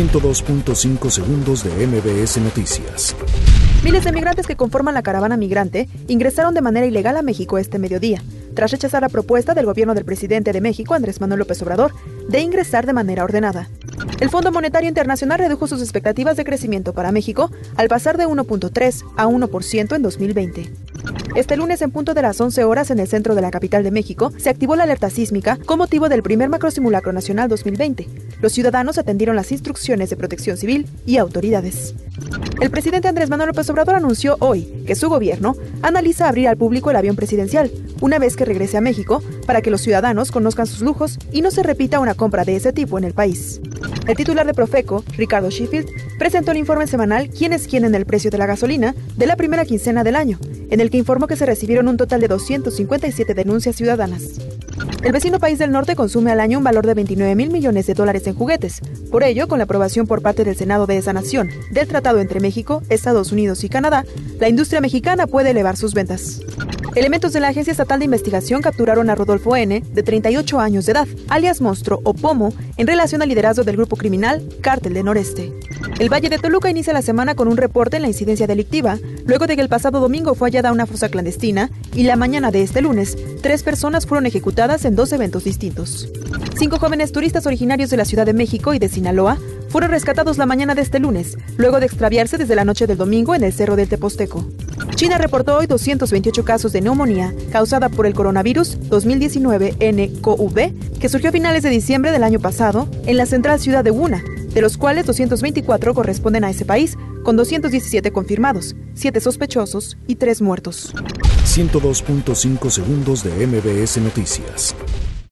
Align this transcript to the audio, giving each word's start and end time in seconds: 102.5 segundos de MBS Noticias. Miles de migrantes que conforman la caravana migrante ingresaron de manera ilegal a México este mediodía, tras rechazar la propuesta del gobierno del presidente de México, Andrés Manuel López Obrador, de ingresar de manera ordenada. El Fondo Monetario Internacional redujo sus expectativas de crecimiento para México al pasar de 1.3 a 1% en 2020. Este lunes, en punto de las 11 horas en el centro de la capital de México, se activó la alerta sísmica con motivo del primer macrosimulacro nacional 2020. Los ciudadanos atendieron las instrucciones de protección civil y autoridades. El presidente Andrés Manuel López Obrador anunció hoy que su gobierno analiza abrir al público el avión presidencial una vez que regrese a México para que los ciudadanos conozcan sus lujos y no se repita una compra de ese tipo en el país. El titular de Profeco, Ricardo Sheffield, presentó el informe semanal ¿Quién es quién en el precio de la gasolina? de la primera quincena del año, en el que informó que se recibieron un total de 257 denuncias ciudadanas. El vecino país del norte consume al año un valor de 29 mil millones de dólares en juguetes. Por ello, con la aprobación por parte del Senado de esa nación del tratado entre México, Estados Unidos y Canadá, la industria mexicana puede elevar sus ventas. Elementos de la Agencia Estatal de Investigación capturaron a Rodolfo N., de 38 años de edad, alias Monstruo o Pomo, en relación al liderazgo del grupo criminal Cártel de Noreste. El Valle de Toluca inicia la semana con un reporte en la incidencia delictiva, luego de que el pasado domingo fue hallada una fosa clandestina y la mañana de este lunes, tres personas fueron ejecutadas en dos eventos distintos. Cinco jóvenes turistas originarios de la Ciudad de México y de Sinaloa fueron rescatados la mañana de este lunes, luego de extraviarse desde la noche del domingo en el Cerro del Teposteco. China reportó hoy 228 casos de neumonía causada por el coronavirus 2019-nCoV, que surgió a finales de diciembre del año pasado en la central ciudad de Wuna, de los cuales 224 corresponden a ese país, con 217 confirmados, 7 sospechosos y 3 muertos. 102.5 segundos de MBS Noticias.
102.5 0.00 1.10
segundos 1.10 1.62
de 1.62 1.86
MBS 1.86 2.38
Noticias. 2.38 3.14
Miles 3.84 4.02
de 4.02 4.12
migrantes 4.12 4.46
que 4.46 4.56
conforman 4.56 4.94
la 4.94 5.02
caravana 5.02 5.36
migrante 5.36 5.90
ingresaron 6.08 6.54
de 6.54 6.62
manera 6.62 6.86
ilegal 6.86 7.18
a 7.18 7.22
México 7.22 7.58
este 7.58 7.78
mediodía, 7.78 8.22
tras 8.54 8.70
rechazar 8.70 9.02
la 9.02 9.10
propuesta 9.10 9.52
del 9.52 9.66
gobierno 9.66 9.92
del 9.94 10.06
presidente 10.06 10.54
de 10.54 10.62
México, 10.62 10.94
Andrés 10.94 11.20
Manuel 11.20 11.40
López 11.40 11.60
Obrador, 11.60 11.92
de 12.30 12.40
ingresar 12.40 12.86
de 12.86 12.94
manera 12.94 13.24
ordenada. 13.24 13.68
El 14.20 14.30
Fondo 14.30 14.50
Monetario 14.52 14.88
Internacional 14.88 15.38
redujo 15.38 15.66
sus 15.66 15.82
expectativas 15.82 16.38
de 16.38 16.44
crecimiento 16.44 16.94
para 16.94 17.12
México 17.12 17.50
al 17.76 17.88
pasar 17.88 18.16
de 18.16 18.26
1.3 18.26 19.04
a 19.18 19.26
1% 19.26 19.96
en 19.96 20.02
2020. 20.02 20.72
Este 21.34 21.56
lunes, 21.56 21.82
en 21.82 21.90
punto 21.90 22.14
de 22.14 22.22
las 22.22 22.40
11 22.40 22.64
horas 22.64 22.90
en 22.90 23.00
el 23.00 23.06
centro 23.06 23.34
de 23.34 23.42
la 23.42 23.50
capital 23.50 23.84
de 23.84 23.90
México, 23.90 24.32
se 24.38 24.48
activó 24.48 24.76
la 24.76 24.84
alerta 24.84 25.10
sísmica 25.10 25.58
con 25.64 25.78
motivo 25.78 26.08
del 26.08 26.22
primer 26.22 26.48
macrosimulacro 26.48 27.12
nacional 27.12 27.50
2020. 27.50 28.08
Los 28.40 28.52
ciudadanos 28.52 28.98
atendieron 28.98 29.36
las 29.36 29.52
instrucciones 29.52 30.10
de 30.10 30.16
protección 30.16 30.56
civil 30.56 30.86
y 31.06 31.18
autoridades. 31.18 31.94
El 32.60 32.70
presidente 32.70 33.08
Andrés 33.08 33.30
Manuel 33.30 33.48
López 33.48 33.68
Obrador 33.70 33.94
anunció 33.94 34.36
hoy 34.40 34.82
que 34.86 34.94
su 34.94 35.08
gobierno 35.08 35.56
analiza 35.82 36.28
abrir 36.28 36.48
al 36.48 36.56
público 36.56 36.90
el 36.90 36.96
avión 36.96 37.16
presidencial 37.16 37.70
una 38.00 38.18
vez 38.18 38.36
que 38.36 38.44
regrese 38.44 38.76
a 38.76 38.80
México 38.80 39.22
para 39.46 39.62
que 39.62 39.70
los 39.70 39.80
ciudadanos 39.80 40.30
conozcan 40.30 40.66
sus 40.66 40.80
lujos 40.80 41.18
y 41.32 41.42
no 41.42 41.50
se 41.50 41.62
repita 41.62 42.00
una 42.00 42.14
compra 42.14 42.44
de 42.44 42.56
ese 42.56 42.72
tipo 42.72 42.98
en 42.98 43.04
el 43.04 43.14
país. 43.14 43.60
El 44.06 44.16
titular 44.16 44.46
de 44.46 44.54
Profeco, 44.54 45.04
Ricardo 45.16 45.50
Sheffield, 45.50 45.88
presentó 46.18 46.52
el 46.52 46.58
informe 46.58 46.86
semanal 46.86 47.30
¿Quién 47.30 47.52
es 47.52 47.66
quién 47.66 47.84
en 47.84 47.94
el 47.94 48.06
precio 48.06 48.30
de 48.30 48.38
la 48.38 48.46
gasolina? 48.46 48.94
de 49.16 49.26
la 49.26 49.36
primera 49.36 49.64
quincena 49.64 50.02
del 50.02 50.16
año, 50.16 50.38
en 50.70 50.80
el 50.80 50.90
que 50.90 50.98
informó 50.98 51.26
que 51.26 51.36
se 51.36 51.46
recibieron 51.46 51.88
un 51.88 51.96
total 51.96 52.20
de 52.20 52.28
257 52.28 53.34
denuncias 53.34 53.76
ciudadanas. 53.76 54.40
El 55.02 55.12
vecino 55.12 55.38
país 55.38 55.58
del 55.58 55.70
norte 55.70 55.96
consume 55.96 56.30
al 56.30 56.40
año 56.40 56.58
un 56.58 56.64
valor 56.64 56.86
de 56.86 56.94
29 56.94 57.34
mil 57.34 57.50
millones 57.50 57.86
de 57.86 57.94
dólares 57.94 58.26
en 58.26 58.34
juguetes. 58.34 58.80
Por 59.10 59.22
ello, 59.22 59.48
con 59.48 59.58
la 59.58 59.64
aprobación 59.64 60.06
por 60.06 60.22
parte 60.22 60.44
del 60.44 60.56
Senado 60.56 60.86
de 60.86 60.96
esa 60.96 61.12
nación 61.12 61.50
del 61.70 61.88
tratado 61.88 62.20
entre 62.20 62.40
México, 62.40 62.82
Estados 62.88 63.32
Unidos 63.32 63.64
y 63.64 63.68
Canadá, 63.68 64.04
la 64.38 64.48
industria 64.48 64.80
mexicana 64.80 65.26
puede 65.26 65.50
elevar 65.50 65.76
sus 65.76 65.94
ventas. 65.94 66.40
Elementos 66.96 67.32
de 67.32 67.38
la 67.38 67.48
Agencia 67.48 67.70
Estatal 67.70 68.00
de 68.00 68.06
Investigación 68.06 68.62
capturaron 68.62 69.10
a 69.10 69.14
Rodolfo 69.14 69.54
N., 69.54 69.80
de 69.80 70.02
38 70.02 70.58
años 70.58 70.86
de 70.86 70.92
edad, 70.92 71.06
alias 71.28 71.60
Monstruo 71.60 72.00
o 72.02 72.14
Pomo, 72.14 72.52
en 72.76 72.86
relación 72.88 73.22
al 73.22 73.28
liderazgo 73.28 73.62
del 73.62 73.76
grupo 73.76 73.96
criminal 73.96 74.42
Cártel 74.60 74.94
de 74.94 75.04
Noreste. 75.04 75.52
El 76.00 76.12
Valle 76.12 76.28
de 76.28 76.38
Toluca 76.38 76.68
inicia 76.68 76.92
la 76.92 77.02
semana 77.02 77.36
con 77.36 77.46
un 77.46 77.56
reporte 77.56 77.96
en 77.96 78.02
la 78.02 78.08
incidencia 78.08 78.48
delictiva, 78.48 78.98
luego 79.24 79.46
de 79.46 79.54
que 79.54 79.62
el 79.62 79.68
pasado 79.68 80.00
domingo 80.00 80.34
fue 80.34 80.48
hallada 80.48 80.72
una 80.72 80.86
fosa 80.86 81.08
clandestina 81.10 81.70
y 81.94 82.02
la 82.02 82.16
mañana 82.16 82.50
de 82.50 82.62
este 82.62 82.80
lunes, 82.80 83.16
tres 83.40 83.62
personas 83.62 84.06
fueron 84.06 84.26
ejecutadas 84.26 84.84
en 84.84 84.96
dos 84.96 85.12
eventos 85.12 85.44
distintos. 85.44 86.08
Cinco 86.58 86.78
jóvenes 86.78 87.12
turistas 87.12 87.46
originarios 87.46 87.90
de 87.90 87.98
la 87.98 88.04
Ciudad 88.04 88.26
de 88.26 88.32
México 88.32 88.74
y 88.74 88.80
de 88.80 88.88
Sinaloa 88.88 89.38
fueron 89.70 89.90
rescatados 89.90 90.36
la 90.36 90.46
mañana 90.46 90.74
de 90.74 90.82
este 90.82 90.98
lunes, 90.98 91.38
luego 91.56 91.80
de 91.80 91.86
extraviarse 91.86 92.36
desde 92.36 92.56
la 92.56 92.64
noche 92.64 92.86
del 92.86 92.98
domingo 92.98 93.34
en 93.34 93.44
el 93.44 93.52
Cerro 93.52 93.76
del 93.76 93.88
Teposteco. 93.88 94.44
China 94.96 95.16
reportó 95.16 95.56
hoy 95.56 95.66
228 95.66 96.44
casos 96.44 96.72
de 96.72 96.80
neumonía 96.80 97.32
causada 97.52 97.88
por 97.88 98.06
el 98.06 98.14
coronavirus 98.14 98.78
2019-nCoV, 98.90 100.98
que 100.98 101.08
surgió 101.08 101.30
a 101.30 101.32
finales 101.32 101.62
de 101.62 101.70
diciembre 101.70 102.10
del 102.10 102.24
año 102.24 102.40
pasado 102.40 102.88
en 103.06 103.16
la 103.16 103.26
central 103.26 103.60
ciudad 103.60 103.84
de 103.84 103.92
Wuna, 103.92 104.22
de 104.52 104.60
los 104.60 104.76
cuales 104.76 105.06
224 105.06 105.94
corresponden 105.94 106.44
a 106.44 106.50
ese 106.50 106.64
país, 106.64 106.98
con 107.22 107.36
217 107.36 108.10
confirmados, 108.10 108.74
7 108.94 109.20
sospechosos 109.20 109.96
y 110.08 110.16
3 110.16 110.42
muertos. 110.42 110.92
102.5 111.44 112.70
segundos 112.70 113.22
de 113.22 113.46
MBS 113.46 113.98
Noticias. 113.98 114.74